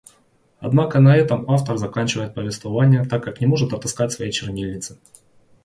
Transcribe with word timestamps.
Однако 0.59 0.99
на 0.99 1.15
этом 1.15 1.47
автор 1.47 1.77
заканчивает 1.77 2.33
повествование, 2.33 3.05
так 3.05 3.23
как 3.23 3.39
не 3.39 3.45
может 3.45 3.71
отыскать 3.71 4.11
своей 4.11 4.31
чернильницы. 4.31 4.97